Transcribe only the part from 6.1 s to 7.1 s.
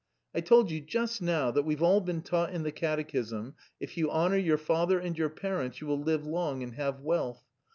long and have